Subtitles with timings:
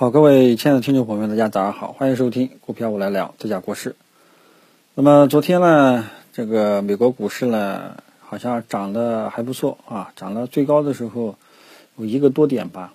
[0.00, 3.96] 好，各位亲爱的听众朋友们，大家早上好，欢迎收听股票我来聊，这家国事。
[4.94, 11.34] 那么昨天呢，这个美国股市呢，好像涨得还不错啊，涨了最高的时候
[11.96, 12.94] 有一个多点吧，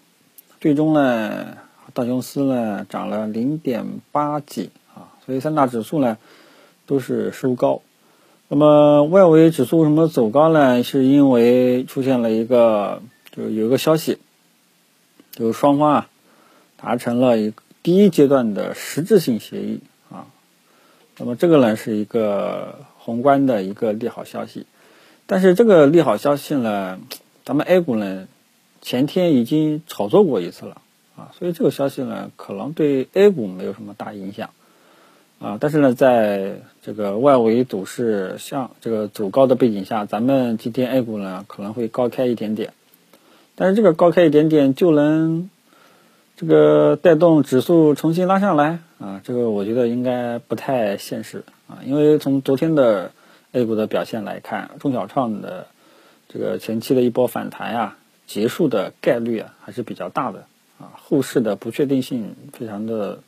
[0.61, 1.57] 最终呢，
[1.93, 6.17] 道琼斯呢涨了零点八几啊，所以三大指数呢
[6.85, 7.81] 都是收高。
[8.47, 10.81] 那么外围指数为什么走高呢？
[10.83, 14.19] 是因为出现了一个，就有一个消息，
[15.31, 16.09] 就是双方啊。
[16.83, 19.79] 达成了一第一阶段的实质性协议
[20.11, 20.27] 啊，
[21.17, 24.65] 那么这个呢是一个宏观的一个利好消息，
[25.25, 26.99] 但是这个利好消息呢，
[27.45, 28.27] 咱们 A 股呢
[28.81, 30.81] 前天已经炒作过一次了
[31.15, 34.49] 啊，所以这个消息呢可能对 A 股没有什么大影响
[35.39, 42.73] 啊，但是呢在这个外围走势向这个走高的背景下，咱们今天 A 股呢可能会高开一点点，
[43.55, 45.49] 但是这个高开一点点就能。
[46.35, 53.11] 这个带动指数重新拉上来啊，这个我觉得应该不太现实啊，因为从昨天的
[53.51, 55.67] A 股的表现来看，中小创的
[56.27, 60.45] 这个前期的一波反弹呀，结束的概率啊还是比较大的
[60.79, 63.19] 啊，后市的不确定性非常的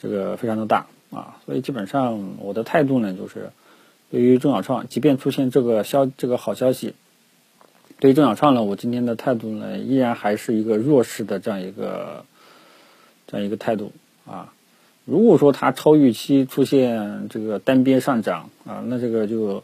[0.00, 3.50] 这个非常的大啊，所以基本上我的态度呢就是，
[4.10, 6.94] 对于中小创，即便出现这个消这个好消息。
[7.98, 12.24] 对于中小创呢，我今天的态度呢，依然还是一个弱势的这样一个
[13.26, 13.92] 这样一个态度
[14.26, 14.52] 啊。
[15.06, 19.62] 如果说它超预期出现这个单边上涨啊，那这个就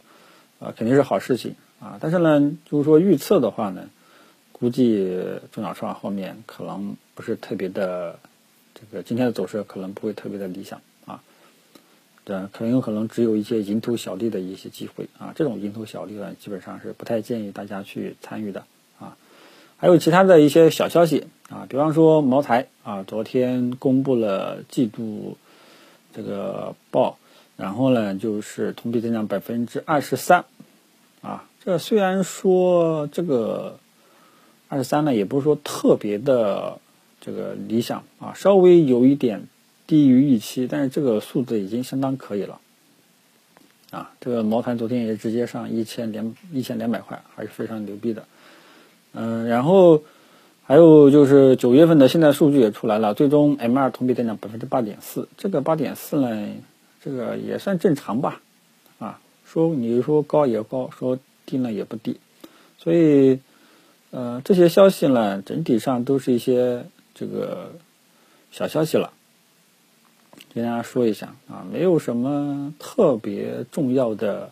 [0.59, 1.97] 啊肯定是好事情啊。
[1.99, 3.89] 但是呢，就是说预测的话呢，
[4.51, 5.15] 估计
[5.51, 8.17] 中小创后面可能不是特别的
[8.73, 10.81] 这个今天的走势可能不会特别的理想。
[12.25, 18.63] 对，可能有可能只有一些蝇头小利的一些机会啊，这种蝇头小利呢，基本上是不太建议大家去参与的
[18.97, 19.17] 啊。
[19.75, 25.37] 还有其他的一些小消息啊，比方说茅台啊，昨天公布了季度
[26.15, 27.17] 这个报，
[27.57, 30.45] 然后呢就是同比增长百分之二十三
[31.21, 31.49] 啊。
[31.65, 33.79] 这虽然说这个
[34.69, 36.79] 二十三呢，也不是说特别的
[37.19, 39.47] 这个理想啊，稍微有一点。
[39.93, 42.59] 低于预期，但是这个数字已经相当可以了，
[43.91, 48.25] 啊，这个茅台昨天也直接上一千两一千两百块，还是非常牛逼的，
[49.13, 50.01] 嗯，然后
[50.63, 56.55] 还有就是九月份的现在数据也出来了，最终 M 二同比增长百分之八点四，这个八点四呢，
[56.99, 58.41] 这个也算正常吧，
[58.97, 62.19] 啊，说你说高也高，说低呢也不低，
[62.79, 63.39] 所以，
[64.09, 66.83] 呃，这些消息呢，整体上都是一些
[67.13, 67.73] 这个
[68.49, 69.13] 小消息了。
[70.53, 74.51] 跟大家说一下啊，没有什么特别重要的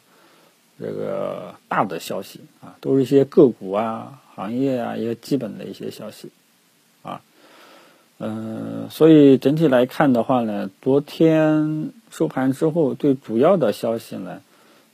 [0.80, 6.32] 这个大的消息啊，都是一些个股啊、行业啊一些基本的一些消息
[7.04, 7.22] 啊。
[8.18, 14.42] 嗯，所以整体来看的话呢，昨天收盘之后，最主要的消息呢，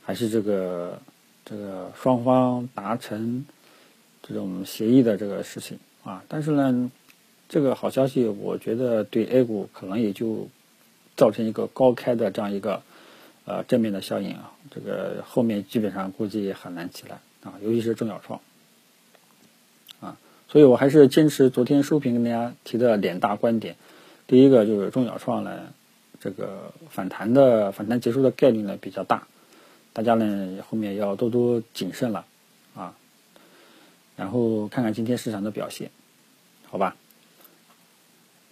[0.04, 0.98] 还是这个
[1.46, 3.46] 这个双方达成
[4.22, 6.22] 这种协议的这个事情啊。
[6.28, 6.90] 但是呢，
[7.48, 10.46] 这个好消息，我觉得对 A 股可能也就。
[11.18, 12.80] 造成一个高开的这样一个
[13.44, 18.40] 呃正面的效应啊，这个后面基本上估计很难起来啊，尤其是中小创。
[20.00, 20.16] 啊，
[20.48, 23.74] 所以我还是坚持昨天收评跟大家提的两大观点，
[24.28, 25.72] 第一个就是中小创呢，
[26.20, 29.26] 这个反弹的反弹结束的概率呢比较大，
[29.92, 32.24] 大家呢后面要多多谨慎了
[32.76, 32.94] 啊，
[34.14, 35.90] 然后看看今天市场的表现，
[36.70, 36.94] 好吧，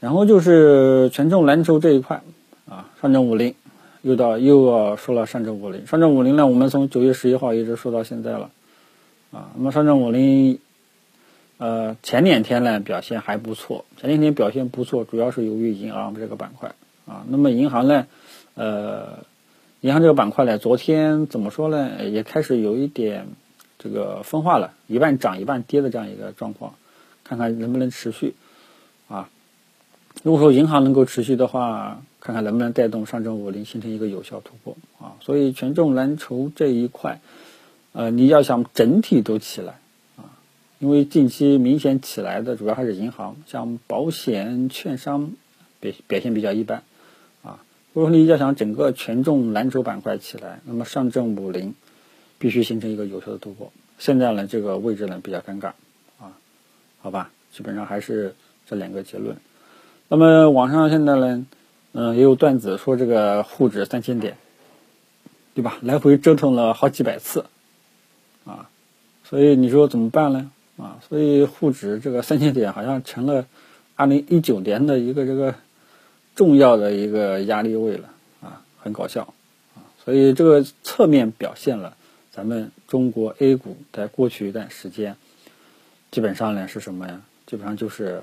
[0.00, 2.25] 然后就是权重蓝筹这一块。
[2.69, 3.54] 啊，上证五零
[4.03, 8.50] 又到又要说了上证五零，上证五零呢，我们从九月十一号一直说到现在了，
[9.31, 10.59] 啊，那么上证五零，
[11.59, 16.75] 呃，前两天呢表现还不错，前两天表现不错，主要是由于银行这个板块，
[17.06, 18.09] 啊，那么银行呢，
[18.55, 19.21] 呃，
[19.81, 23.28] 银行这个板块呢，昨天怎么说呢，也开始有一点
[23.78, 26.75] 这个分化了，一半涨一半跌的这样一个状况，
[27.22, 28.34] 看看能不能持续，
[29.06, 29.28] 啊，
[30.25, 32.02] 如果说银行能够持续的话。
[32.26, 35.14] 看看能不能带动上证五零形成一个有效突破啊！
[35.20, 37.20] 所以权重蓝筹这一块，
[37.93, 39.78] 呃，你要想整体都起来
[40.17, 40.34] 啊，
[40.81, 45.34] 因为近期明显起来的主要还是银行，像保险、券商
[45.78, 46.82] 表表现比较一般
[47.44, 47.62] 啊。
[47.93, 51.76] 如果你要想整个权重蓝筹板块起来，那么上证五零
[52.40, 53.70] 必须形成一个有效的突破。
[54.00, 55.69] 现在呢，这个位置呢比较尴尬
[56.19, 56.37] 啊，
[56.99, 58.34] 好吧，基本上还是
[58.69, 59.37] 这两个结论。
[60.08, 61.46] 那么网上现在呢？
[61.98, 64.37] 嗯，也有段子说这个沪指三千点，
[65.54, 65.78] 对吧？
[65.81, 67.46] 来回折腾了好几百次，
[68.44, 68.69] 啊，
[69.25, 70.50] 所以你说怎么办呢？
[70.76, 73.46] 啊，所以沪指这个三千点好像成了
[73.94, 75.54] 二零一九年的一个这个
[76.34, 78.10] 重要的一个压力位了
[78.42, 79.32] 啊，很搞笑
[79.75, 81.96] 啊，所以这个侧面表现了
[82.31, 85.16] 咱们中国 A 股在过去一段时间，
[86.10, 87.22] 基本上呢是什么呀？
[87.46, 88.22] 基本上就是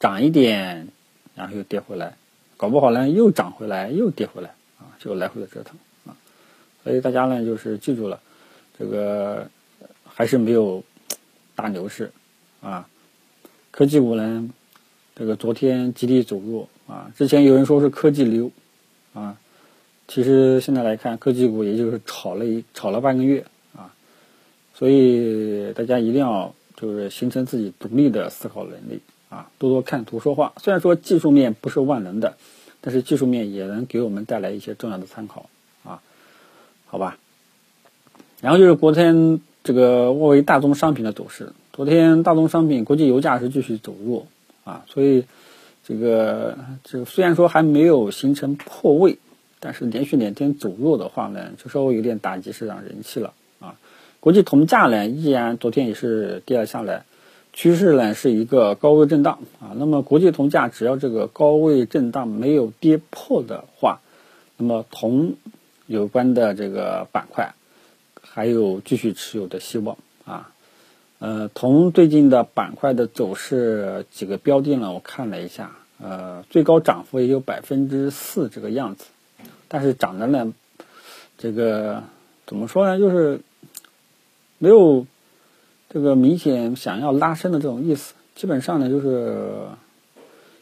[0.00, 0.88] 涨一点，
[1.34, 2.16] 然后又跌回来，
[2.62, 4.48] 搞不好呢又涨回来又跌回来
[4.78, 5.76] 啊，就来回的折腾
[6.06, 6.14] 啊，
[6.84, 8.20] 所以大家呢就是记住了，
[8.78, 9.50] 这个
[10.04, 10.80] 还是没有
[11.56, 12.12] 大牛市
[12.60, 12.88] 啊。
[13.72, 14.48] 科技股呢，
[15.16, 17.10] 这个昨天集体走弱啊。
[17.16, 18.48] 之前有人说是科技流
[19.12, 19.36] 啊，
[20.06, 23.44] 其实现在来看，科技股也就是炒了一炒了半个月
[23.74, 23.92] 啊。
[24.72, 29.00] 所以大家一定要就是形成自己独立的思考能力
[29.32, 30.52] 啊，多多看图说话。
[30.58, 32.36] 虽然说技术面不是万能的，
[32.82, 35.48] 但是技术面也能给我们带来一些重要的参考
[35.84, 36.02] 啊。
[36.84, 37.16] 好吧。
[38.42, 41.54] 然后就是昨天这个沃为大宗商品的走势。
[41.72, 44.26] 昨天大宗商品国际油价是继续走弱
[44.64, 45.24] 啊，所以
[45.86, 49.18] 这个这虽然说还没有形成破位，
[49.58, 53.76] 但是连续两天走弱的话呢，就稍微有点打击市场人气了啊。
[54.20, 57.04] 国际铜价呢依然昨天也是跌了下来，
[57.52, 59.72] 趋势呢是一个高位震荡啊。
[59.76, 64.00] 那么国际铜价只要这个高位震荡没有跌破的话，
[64.56, 65.34] 那么铜
[65.86, 67.54] 有关的这个板块
[68.20, 70.48] 还有继续持有的希望啊。
[71.18, 74.92] 呃，铜最近的板块的走势，几个标的呢？
[74.92, 75.70] 我看了一下，
[76.00, 79.04] 呃，最高涨幅也有百分之四这个样子，
[79.68, 80.52] 但是涨的呢，
[81.38, 82.02] 这个
[82.44, 82.98] 怎么说呢？
[82.98, 83.40] 就是
[84.58, 85.06] 没有
[85.92, 89.66] 这个明显想要拉升的这种意思，基本上呢就是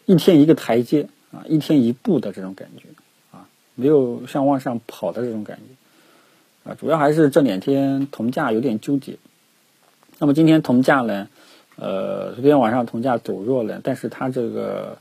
[0.05, 2.89] 一天一个台阶啊，一天一步的这种感觉
[3.31, 3.47] 啊，
[3.77, 9.19] 没有像往上跑的这种感觉啊，主要还是这两天铜价有点纠结。
[10.19, 11.29] 那么今天铜价呢？
[11.77, 14.99] 呃，昨天晚上铜价走弱了，但是它这个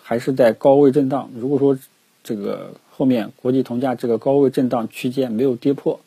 [0.00, 1.30] 还是在高位震荡。
[1.34, 1.76] 如果说
[2.22, 6.00] 这个后面国际铜价这个高位震荡区间没有跌破，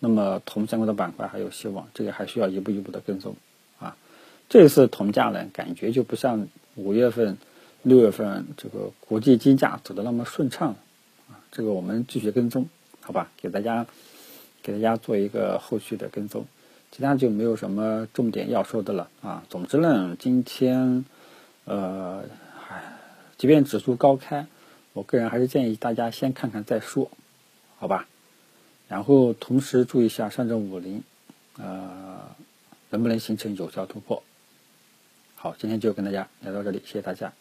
[0.00, 1.88] 那么铜相关的板块还有希望。
[1.94, 3.36] 这个还需要一步一步的跟踪
[3.78, 3.96] 啊。
[4.48, 7.38] 这次铜价呢，感觉就不像五月份、
[7.82, 10.76] 六月份这个国际金价走的那么顺畅
[11.28, 11.40] 啊。
[11.50, 12.68] 这个我们继续跟踪，
[13.00, 13.30] 好吧？
[13.36, 13.86] 给大家
[14.62, 16.46] 给大家做一个后续的跟踪。
[16.90, 19.42] 其他就没有什么重点要说的了啊。
[19.48, 21.04] 总之呢，今天，
[21.64, 22.22] 呃，
[23.36, 24.46] 即便指数高开，
[24.92, 27.10] 我个人还是建议大家先看看再说，
[27.78, 28.06] 好吧？
[28.88, 31.02] 然后同时注意一下上证五零，
[31.58, 32.20] 呃，
[32.90, 34.22] 能不能形成有效突破？
[35.34, 37.32] 好，今天就跟大家聊到这里，谢谢大家。